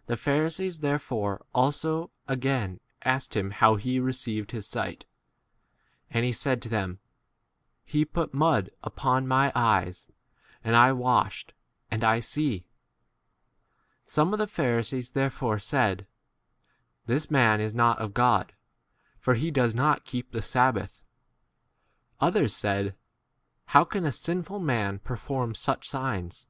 [0.04, 5.06] The Pharisees therefore also again asked him how he received his sight.
[6.10, 6.98] And he said to them,
[7.82, 10.06] He put mud upon my eyes,
[10.62, 11.54] and I 16 washed,
[11.90, 12.66] and I see.
[14.04, 16.06] Some of the Pharisees therefore said,
[17.06, 18.52] This man is not of God,
[19.18, 21.02] for he does not keep the sabbath.
[22.20, 22.94] Others said,
[23.68, 26.46] How can a sinful man perform such signs